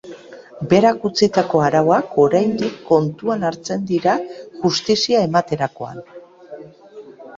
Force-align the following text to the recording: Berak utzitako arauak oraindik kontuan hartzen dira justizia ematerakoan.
Berak 0.69 1.03
utzitako 1.09 1.61
arauak 1.65 2.17
oraindik 2.23 2.79
kontuan 2.89 3.45
hartzen 3.51 3.85
dira 3.93 4.17
justizia 4.65 5.23
ematerakoan. 5.31 6.05